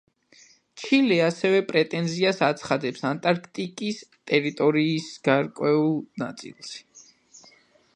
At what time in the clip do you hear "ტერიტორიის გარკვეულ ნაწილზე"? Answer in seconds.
4.33-6.87